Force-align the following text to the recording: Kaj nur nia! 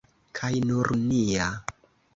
Kaj 0.39 0.49
nur 0.71 0.91
nia! 1.05 1.55